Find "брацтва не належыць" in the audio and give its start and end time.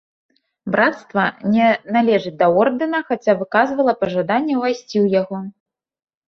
0.75-2.33